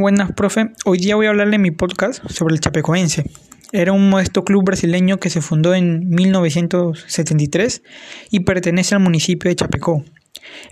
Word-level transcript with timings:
Buenas, 0.00 0.30
profe. 0.30 0.70
Hoy 0.84 0.98
día 0.98 1.16
voy 1.16 1.26
a 1.26 1.30
hablarle 1.30 1.56
en 1.56 1.62
mi 1.62 1.72
podcast 1.72 2.22
sobre 2.30 2.54
el 2.54 2.60
Chapecoense. 2.60 3.24
Era 3.72 3.90
un 3.90 4.08
modesto 4.08 4.44
club 4.44 4.64
brasileño 4.64 5.16
que 5.16 5.28
se 5.28 5.40
fundó 5.40 5.74
en 5.74 6.08
1973 6.08 7.82
y 8.30 8.40
pertenece 8.44 8.94
al 8.94 9.00
municipio 9.00 9.48
de 9.48 9.56
Chapecó. 9.56 10.04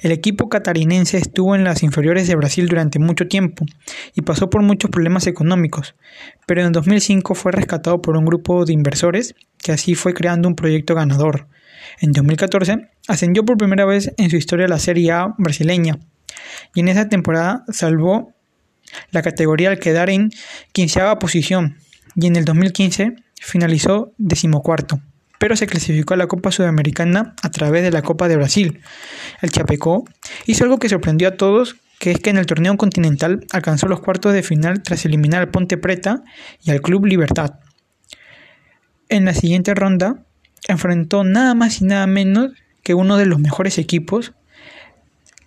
El 0.00 0.12
equipo 0.12 0.48
catarinense 0.48 1.18
estuvo 1.18 1.56
en 1.56 1.64
las 1.64 1.82
inferiores 1.82 2.28
de 2.28 2.36
Brasil 2.36 2.68
durante 2.68 3.00
mucho 3.00 3.26
tiempo 3.26 3.64
y 4.14 4.20
pasó 4.20 4.48
por 4.48 4.62
muchos 4.62 4.92
problemas 4.92 5.26
económicos, 5.26 5.96
pero 6.46 6.64
en 6.64 6.70
2005 6.70 7.34
fue 7.34 7.50
rescatado 7.50 8.00
por 8.00 8.16
un 8.16 8.26
grupo 8.26 8.64
de 8.64 8.74
inversores 8.74 9.34
que 9.58 9.72
así 9.72 9.96
fue 9.96 10.14
creando 10.14 10.46
un 10.46 10.54
proyecto 10.54 10.94
ganador. 10.94 11.48
En 12.00 12.12
2014 12.12 12.90
ascendió 13.08 13.44
por 13.44 13.56
primera 13.56 13.86
vez 13.86 14.14
en 14.18 14.30
su 14.30 14.36
historia 14.36 14.66
a 14.66 14.68
la 14.68 14.78
Serie 14.78 15.10
A 15.10 15.34
brasileña 15.36 15.98
y 16.76 16.80
en 16.80 16.88
esa 16.88 17.08
temporada 17.08 17.64
salvó 17.72 18.35
la 19.10 19.22
categoría 19.22 19.70
al 19.70 19.78
quedar 19.78 20.10
en 20.10 20.30
quinceava 20.72 21.18
posición 21.18 21.78
y 22.14 22.26
en 22.26 22.36
el 22.36 22.44
2015 22.44 23.16
finalizó 23.40 24.12
decimocuarto 24.18 25.00
pero 25.38 25.56
se 25.56 25.66
clasificó 25.66 26.14
a 26.14 26.16
la 26.16 26.28
Copa 26.28 26.50
Sudamericana 26.50 27.34
a 27.42 27.50
través 27.50 27.82
de 27.82 27.90
la 27.90 28.02
Copa 28.02 28.28
de 28.28 28.36
Brasil. 28.36 28.80
El 29.42 29.50
Chapecó 29.50 30.04
hizo 30.46 30.64
algo 30.64 30.78
que 30.78 30.88
sorprendió 30.88 31.28
a 31.28 31.36
todos, 31.36 31.76
que 31.98 32.10
es 32.10 32.20
que 32.20 32.30
en 32.30 32.36
el 32.38 32.46
torneo 32.46 32.76
continental 32.76 33.46
alcanzó 33.52 33.86
los 33.88 34.00
cuartos 34.00 34.32
de 34.32 34.42
final 34.42 34.82
tras 34.82 35.04
eliminar 35.04 35.42
al 35.42 35.50
Ponte 35.50 35.76
Preta 35.76 36.22
y 36.62 36.70
al 36.70 36.80
Club 36.80 37.06
Libertad. 37.06 37.60
En 39.08 39.24
la 39.24 39.34
siguiente 39.34 39.74
ronda 39.74 40.24
enfrentó 40.68 41.22
nada 41.24 41.54
más 41.54 41.80
y 41.80 41.84
nada 41.84 42.06
menos 42.06 42.52
que 42.82 42.94
uno 42.94 43.16
de 43.16 43.26
los 43.26 43.38
mejores 43.38 43.78
equipos, 43.78 44.32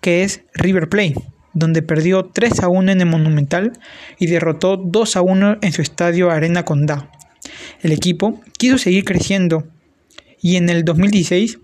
que 0.00 0.22
es 0.22 0.42
River 0.54 0.88
Plate, 0.88 1.16
donde 1.52 1.82
perdió 1.82 2.26
3 2.26 2.60
a 2.60 2.68
1 2.68 2.92
en 2.92 3.00
el 3.00 3.06
Monumental 3.06 3.72
y 4.18 4.26
derrotó 4.26 4.76
2 4.76 5.16
a 5.16 5.22
1 5.22 5.58
en 5.60 5.72
su 5.72 5.82
estadio 5.82 6.30
Arena 6.30 6.64
Condá. 6.64 7.10
El 7.82 7.92
equipo 7.92 8.40
quiso 8.58 8.78
seguir 8.78 9.04
creciendo 9.04 9.66
y 10.40 10.56
en 10.56 10.68
el 10.68 10.84
2016 10.84 11.58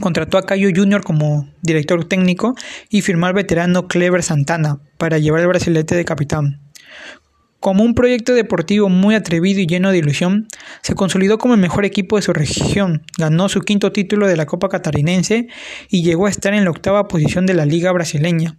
contrató 0.00 0.38
a 0.38 0.44
Cayo 0.44 0.68
Junior 0.74 1.02
como 1.02 1.48
director 1.62 2.04
técnico 2.04 2.54
y 2.90 3.02
firmó 3.02 3.26
al 3.26 3.34
veterano 3.34 3.88
Clever 3.88 4.22
Santana 4.22 4.78
para 4.98 5.18
llevar 5.18 5.40
el 5.40 5.48
brasilete 5.48 5.94
de 5.94 6.04
capitán. 6.04 6.60
Como 7.58 7.82
un 7.82 7.94
proyecto 7.94 8.34
deportivo 8.34 8.88
muy 8.88 9.14
atrevido 9.14 9.60
y 9.60 9.66
lleno 9.66 9.90
de 9.90 9.98
ilusión, 9.98 10.46
se 10.82 10.94
consolidó 10.94 11.38
como 11.38 11.54
el 11.54 11.60
mejor 11.60 11.84
equipo 11.84 12.16
de 12.16 12.22
su 12.22 12.32
región, 12.32 13.02
ganó 13.18 13.48
su 13.48 13.60
quinto 13.60 13.92
título 13.92 14.28
de 14.28 14.36
la 14.36 14.46
Copa 14.46 14.68
Catarinense 14.68 15.48
y 15.88 16.02
llegó 16.02 16.26
a 16.26 16.30
estar 16.30 16.52
en 16.52 16.64
la 16.64 16.70
octava 16.70 17.08
posición 17.08 17.46
de 17.46 17.54
la 17.54 17.64
Liga 17.64 17.90
Brasileña 17.92 18.56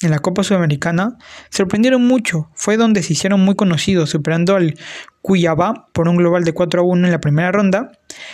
en 0.00 0.10
la 0.10 0.20
Copa 0.20 0.44
Sudamericana 0.44 1.16
sorprendieron 1.50 2.06
mucho, 2.06 2.50
fue 2.54 2.76
donde 2.76 3.02
se 3.02 3.14
hicieron 3.14 3.40
muy 3.40 3.56
conocidos, 3.56 4.10
superando 4.10 4.54
al 4.54 4.78
Cuyabá 5.22 5.88
por 5.92 6.08
un 6.08 6.16
global 6.16 6.44
de 6.44 6.52
4 6.52 6.80
a 6.80 6.84
1 6.84 7.06
en 7.06 7.12
la 7.12 7.20
primera 7.20 7.50
ronda 7.50 7.90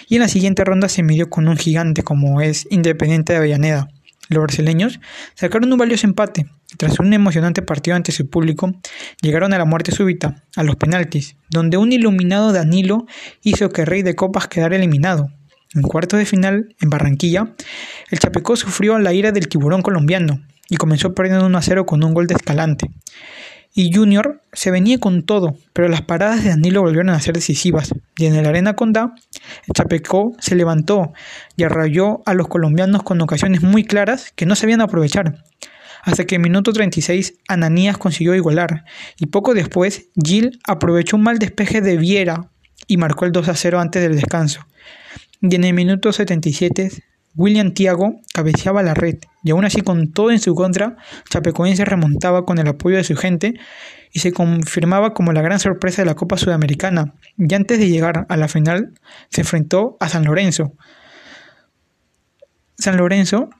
y 0.09 0.17
en 0.17 0.21
la 0.21 0.29
siguiente 0.29 0.65
ronda 0.65 0.89
se 0.89 1.03
midió 1.03 1.31
con 1.31 1.49
un 1.49 1.57
gigante 1.57 2.03
como 2.03 2.41
es 2.41 2.67
Independiente 2.71 3.33
de 3.33 3.39
Avellaneda. 3.39 3.89
Los 4.29 4.43
brasileños 4.43 5.01
sacaron 5.35 5.73
un 5.73 5.79
valioso 5.79 6.07
empate. 6.07 6.47
Tras 6.79 6.99
un 6.99 7.13
emocionante 7.13 7.63
partido 7.63 7.97
ante 7.97 8.11
su 8.11 8.29
público, 8.29 8.73
llegaron 9.21 9.53
a 9.53 9.59
la 9.59 9.65
muerte 9.65 9.93
súbita, 9.93 10.45
a 10.57 10.63
los 10.65 10.77
penaltis, 10.77 11.37
donde 11.51 11.77
un 11.77 11.93
iluminado 11.93 12.53
Danilo 12.53 13.07
hizo 13.43 13.69
que 13.69 13.85
Rey 13.85 14.03
de 14.03 14.15
Copas 14.15 14.49
quedara 14.49 14.77
eliminado. 14.77 15.31
En 15.75 15.83
cuarto 15.83 16.17
de 16.17 16.25
final, 16.25 16.75
en 16.81 16.91
Barranquilla, 16.91 17.55
el 18.11 18.19
Chapecó 18.19 18.57
sufrió 18.57 18.99
la 18.99 19.13
ira 19.13 19.31
del 19.31 19.49
tiburón 19.49 19.83
colombiano, 19.83 20.41
y 20.69 20.77
comenzó 20.77 21.15
perdiendo 21.15 21.47
1 21.47 21.59
a 21.59 21.63
0 21.63 21.87
con 21.87 22.05
un 22.05 22.15
gol 22.15 22.27
de 22.27 22.35
Escalante. 22.35 22.91
Y 23.77 23.93
Junior 23.93 24.41
se 24.53 24.71
venía 24.71 24.99
con 24.99 25.25
todo, 25.25 25.57
pero 25.73 25.89
las 25.89 26.03
paradas 26.03 26.45
de 26.45 26.51
Danilo 26.51 26.83
volvieron 26.83 27.11
a 27.11 27.21
ser 27.21 27.35
decisivas. 27.35 27.93
Y 28.17 28.27
en 28.27 28.37
el 28.37 28.47
Arena 28.47 28.75
Condá, 28.75 29.15
el 29.67 29.75
Chapecó 29.75 30.33
se 30.39 30.55
levantó 30.55 31.13
y 31.57 31.65
arrayó 31.65 32.23
a 32.25 32.35
los 32.35 32.47
colombianos 32.47 33.03
con 33.03 33.21
ocasiones 33.21 33.63
muy 33.63 33.83
claras 33.85 34.33
que 34.37 34.47
no 34.47 34.55
sabían 34.55 34.81
aprovechar. 34.81 35.43
Hasta 36.05 36.25
que 36.25 36.37
en 36.37 36.43
minuto 36.43 36.73
36 36.73 37.35
Ananías 37.49 37.99
consiguió 37.99 38.37
igualar 38.37 38.85
y 39.19 39.27
poco 39.27 39.55
después 39.55 40.07
Gil 40.23 40.61
aprovechó 40.69 41.17
un 41.17 41.25
mal 41.25 41.39
despeje 41.39 41.81
de 41.81 41.97
Viera 41.97 42.51
y 42.87 42.97
marcó 42.97 43.25
el 43.25 43.33
2 43.33 43.49
a 43.49 43.55
0 43.57 43.81
antes 43.81 44.03
del 44.03 44.15
descanso. 44.15 44.61
Y 45.41 45.53
en 45.53 45.65
el 45.65 45.75
minuto 45.75 46.13
77 46.13 46.91
William 47.37 47.73
Tiago 47.73 48.21
cabeceaba 48.33 48.83
la 48.83 48.95
red 48.95 49.19
y 49.43 49.51
aún 49.51 49.65
así 49.65 49.81
con 49.81 50.13
todo 50.13 50.31
en 50.31 50.39
su 50.39 50.55
contra, 50.55 50.97
Chapecoense 51.29 51.85
remontaba 51.85 52.45
con 52.45 52.59
el 52.59 52.69
apoyo 52.69 52.97
de 52.97 53.05
su 53.05 53.17
gente 53.17 53.55
y 54.13 54.21
se 54.21 54.33
confirmaba 54.33 55.13
como 55.13 55.33
la 55.33 55.43
gran 55.43 55.59
sorpresa 55.59 56.03
de 56.03 56.07
la 56.07 56.15
Copa 56.15 56.39
Sudamericana. 56.39 57.15
Y 57.37 57.53
antes 57.53 57.79
de 57.79 57.89
llegar 57.89 58.27
a 58.29 58.37
la 58.37 58.49
final 58.49 58.95
se 59.31 59.43
enfrentó 59.43 59.97
a 60.01 60.09
San 60.09 60.25
Lorenzo. 60.25 60.73
San 62.79 62.97
Lorenzo 62.97 63.51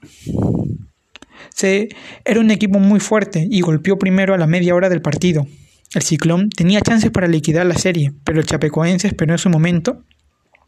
se, 1.49 1.89
era 2.23 2.39
un 2.39 2.51
equipo 2.51 2.79
muy 2.79 2.99
fuerte 2.99 3.45
y 3.49 3.61
golpeó 3.61 3.97
primero 3.97 4.33
a 4.33 4.37
la 4.37 4.47
media 4.47 4.75
hora 4.75 4.89
del 4.89 5.01
partido. 5.01 5.45
El 5.93 6.01
Ciclón 6.01 6.49
tenía 6.49 6.81
chances 6.81 7.11
para 7.11 7.27
liquidar 7.27 7.65
la 7.65 7.77
serie, 7.77 8.13
pero 8.23 8.39
el 8.39 8.45
Chapecoense 8.45 9.07
esperó 9.07 9.33
en 9.33 9.39
su 9.39 9.49
momento 9.49 10.03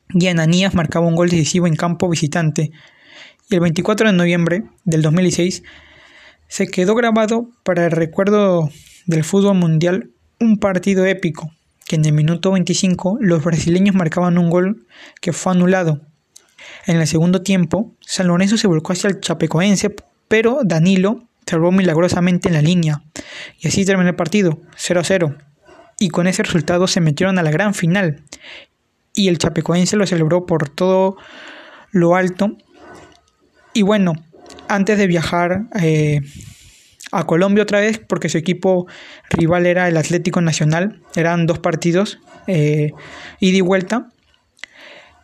y 0.09 0.28
Ananías 0.28 0.75
marcaba 0.75 1.07
un 1.07 1.16
gol 1.16 1.29
decisivo 1.29 1.67
en 1.67 1.75
campo 1.75 2.09
visitante 2.09 2.72
y 3.50 3.56
el 3.56 3.62
24 3.62 4.08
de 4.08 4.13
noviembre 4.13 4.63
del 4.84 5.02
2016 5.02 5.63
se 6.47 6.68
quedó 6.68 6.96
grabado 6.96 7.50
para 7.63 7.85
el 7.85 7.91
recuerdo 7.91 8.69
del 9.06 9.24
fútbol 9.24 9.56
mundial 9.56 10.12
un 10.40 10.58
partido 10.58 11.06
épico, 11.06 11.52
que 11.85 11.96
en 11.96 12.06
el 12.06 12.13
minuto 12.13 12.52
25 12.52 13.18
los 13.22 13.44
brasileños 13.44 13.96
marcaban 13.96 14.38
un 14.38 14.50
gol 14.50 14.85
que 15.22 15.34
fue 15.34 15.53
anulado. 15.53 16.02
En 16.85 16.97
el 16.97 17.08
segundo 17.08 17.41
tiempo, 17.41 17.96
San 18.02 18.28
Lorenzo 18.28 18.58
se 18.58 18.68
volcó 18.68 18.94
hacia 18.94 19.09
el 19.09 19.22
Chapecoense, 19.22 19.96
pero 20.28 20.59
Danilo 20.64 21.24
salvó 21.46 21.72
milagrosamente 21.72 22.50
en 22.50 22.56
la 22.56 22.62
línea. 22.62 23.02
Y 23.59 23.68
así 23.68 23.85
terminó 23.85 24.09
el 24.09 24.16
partido, 24.16 24.62
0 24.75 25.00
a 25.00 25.03
0. 25.03 25.38
Y 26.00 26.09
con 26.09 26.28
ese 26.28 26.44
resultado 26.44 26.88
se 26.88 27.00
metieron 27.00 27.40
a 27.40 27.44
la 27.44 27.52
gran 27.52 27.74
final. 27.74 28.24
Y 29.14 29.29
el 29.29 29.38
Chapecoense 29.38 29.96
lo 29.96 30.06
celebró 30.06 30.46
por 30.46 30.69
todo 30.69 31.18
lo 31.91 32.16
alto 32.16 32.58
y 33.77 33.83
bueno, 33.83 34.13
antes 34.67 34.97
de 34.97 35.05
viajar 35.05 35.67
eh, 35.79 36.21
a 37.11 37.27
Colombia 37.27 37.61
otra 37.61 37.79
vez, 37.79 37.99
porque 37.99 38.27
su 38.27 38.39
equipo 38.39 38.88
rival 39.29 39.67
era 39.67 39.88
el 39.88 39.97
Atlético 39.97 40.41
Nacional, 40.41 40.99
eran 41.15 41.45
dos 41.45 41.59
partidos, 41.59 42.17
eh, 42.47 42.89
ida 43.39 43.57
y 43.57 43.61
vuelta. 43.61 44.09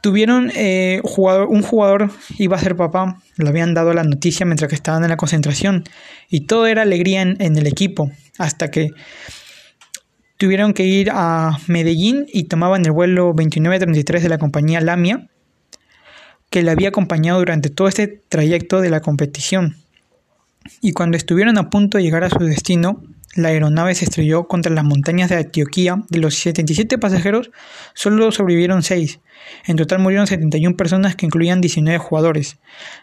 Tuvieron 0.04 0.52
eh, 0.54 1.02
jugador, 1.04 1.48
un 1.48 1.64
jugador 1.64 2.12
iba 2.38 2.56
a 2.56 2.60
ser 2.60 2.76
papá, 2.76 3.24
le 3.38 3.50
habían 3.50 3.74
dado 3.74 3.92
la 3.96 4.04
noticia 4.04 4.46
mientras 4.46 4.70
que 4.70 4.76
estaban 4.76 5.02
en 5.02 5.10
la 5.10 5.18
concentración 5.18 5.86
y 6.30 6.42
todo 6.42 6.68
era 6.68 6.84
alegría 6.84 7.24
en, 7.24 7.58
el 7.58 7.66
equipo 7.66 8.12
hasta 8.38 8.70
que 8.70 8.92
tuvieron 10.38 10.74
que 10.74 10.84
ir 10.84 11.10
a 11.12 11.58
Medellín 11.66 12.28
y 12.32 12.44
tomaban 12.44 12.86
el 12.86 12.92
vuelo 12.92 13.34
2933 13.36 14.22
de 14.22 14.30
la 14.30 14.38
compañía 14.38 14.80
Lamia 14.80 15.28
que 16.54 16.62
le 16.62 16.70
había 16.70 16.90
acompañado 16.90 17.40
durante 17.40 17.72
todo 17.72 17.88
este 17.88 18.22
trayecto 18.30 18.80
de 18.80 18.92
la 18.92 19.00
competición. 19.00 19.78
Y 20.82 20.92
cuando 20.92 21.18
estuvieron 21.18 21.58
a 21.58 21.72
punto 21.72 21.98
de 21.98 22.04
llegar 22.04 22.24
a 22.24 22.30
su 22.30 22.38
destino, 22.46 23.02
la 23.34 23.48
aeronave 23.48 23.96
se 23.96 24.06
estrelló 24.06 24.44
contra 24.44 24.72
las 24.72 24.84
montañas 24.84 25.32
de 25.32 25.38
Antioquía. 25.38 26.04
De 26.10 26.20
los 26.20 26.36
77 26.36 27.00
pasajeros, 27.00 27.50
solo 27.96 28.32
sobrevivieron 28.32 28.84
6. 28.84 29.20
En 29.66 29.78
total 29.78 29.98
murieron 29.98 30.28
71 30.28 30.78
personas 30.78 31.16
que 31.16 31.26
incluían 31.26 31.60
19 31.60 31.98
jugadores. 31.98 32.58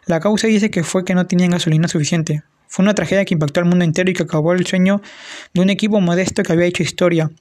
La 0.06 0.21
causa 0.21 0.47
dice 0.47 0.71
que 0.71 0.84
fue 0.84 1.05
que 1.05 1.16
no 1.16 1.27
tenían 1.27 1.50
gasolina 1.50 1.89
suficiente. 1.89 2.44
Fue 2.69 2.84
una 2.84 2.94
tragedia 2.94 3.25
que 3.25 3.34
impactó 3.34 3.59
al 3.59 3.66
mundo 3.66 3.84
entero 3.84 4.12
y 4.12 4.15
que 4.15 4.22
acabó 4.22 4.53
el 4.53 4.65
sueño 4.65 5.03
de 5.55 5.60
un 5.60 5.71
equipo 5.71 6.01
modesto 6.01 6.45
que 6.45 6.53
había 6.53 6.66
hecho 6.66 6.84
historia. 6.84 7.33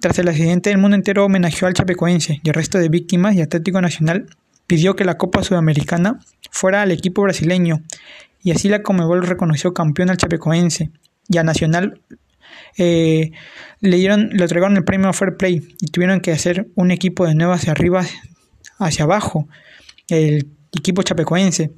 Tras 0.00 0.18
el 0.18 0.28
accidente, 0.28 0.70
el 0.70 0.78
mundo 0.78 0.94
entero 0.94 1.26
homenajeó 1.26 1.68
al 1.68 1.74
chapecoense 1.74 2.40
y 2.42 2.48
el 2.48 2.54
resto 2.54 2.78
de 2.78 2.88
víctimas 2.88 3.36
y 3.36 3.42
Atlético 3.42 3.82
Nacional 3.82 4.26
pidió 4.70 4.94
que 4.94 5.04
la 5.04 5.18
Copa 5.18 5.42
Sudamericana 5.42 6.20
fuera 6.52 6.82
al 6.82 6.92
equipo 6.92 7.22
brasileño 7.22 7.80
y 8.40 8.52
así 8.52 8.68
la 8.68 8.84
Comebol 8.84 9.26
reconoció 9.26 9.74
campeón 9.74 10.10
al 10.10 10.16
Chapecoense 10.16 10.92
y 11.28 11.38
a 11.38 11.42
Nacional 11.42 12.00
eh, 12.78 13.32
le, 13.80 13.96
dieron, 13.96 14.28
le 14.32 14.44
otorgaron 14.44 14.76
el 14.76 14.84
premio 14.84 15.12
Fair 15.12 15.36
Play 15.36 15.74
y 15.80 15.88
tuvieron 15.88 16.20
que 16.20 16.30
hacer 16.30 16.68
un 16.76 16.92
equipo 16.92 17.26
de 17.26 17.34
nuevo 17.34 17.52
hacia 17.52 17.72
arriba, 17.72 18.06
hacia 18.78 19.06
abajo, 19.06 19.48
el 20.06 20.46
equipo 20.72 21.02
chapecoense. 21.02 21.72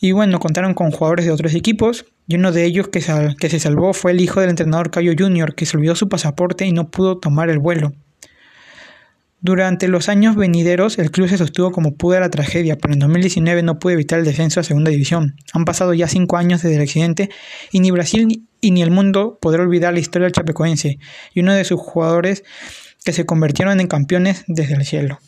Y 0.00 0.10
bueno, 0.10 0.40
contaron 0.40 0.74
con 0.74 0.90
jugadores 0.90 1.24
de 1.24 1.30
otros 1.30 1.54
equipos 1.54 2.04
y 2.26 2.34
uno 2.34 2.50
de 2.50 2.64
ellos 2.64 2.88
que, 2.88 3.00
que 3.38 3.48
se 3.48 3.60
salvó 3.60 3.92
fue 3.92 4.10
el 4.10 4.20
hijo 4.20 4.40
del 4.40 4.50
entrenador 4.50 4.90
Cayo 4.90 5.12
Jr., 5.16 5.54
que 5.54 5.66
se 5.66 5.76
olvidó 5.76 5.94
su 5.94 6.08
pasaporte 6.08 6.66
y 6.66 6.72
no 6.72 6.90
pudo 6.90 7.18
tomar 7.18 7.48
el 7.48 7.60
vuelo. 7.60 7.92
Durante 9.42 9.88
los 9.88 10.10
años 10.10 10.36
venideros, 10.36 10.98
el 10.98 11.10
club 11.10 11.26
se 11.28 11.38
sostuvo 11.38 11.72
como 11.72 11.94
pudo 11.94 12.20
la 12.20 12.28
tragedia, 12.28 12.76
pero 12.76 12.92
en 12.92 13.00
2019 13.00 13.62
no 13.62 13.78
pudo 13.78 13.94
evitar 13.94 14.18
el 14.18 14.26
descenso 14.26 14.60
a 14.60 14.64
segunda 14.64 14.90
división. 14.90 15.36
Han 15.54 15.64
pasado 15.64 15.94
ya 15.94 16.08
cinco 16.08 16.36
años 16.36 16.62
desde 16.62 16.76
el 16.76 16.82
accidente 16.82 17.30
y 17.72 17.80
ni 17.80 17.90
Brasil 17.90 18.46
y 18.60 18.70
ni 18.70 18.82
el 18.82 18.90
mundo 18.90 19.38
podrá 19.40 19.62
olvidar 19.62 19.94
la 19.94 20.00
historia 20.00 20.26
del 20.26 20.32
chapecoense 20.32 20.98
y 21.32 21.40
uno 21.40 21.54
de 21.54 21.64
sus 21.64 21.80
jugadores 21.80 22.44
que 23.02 23.14
se 23.14 23.24
convirtieron 23.24 23.80
en 23.80 23.86
campeones 23.86 24.44
desde 24.46 24.74
el 24.74 24.84
cielo. 24.84 25.20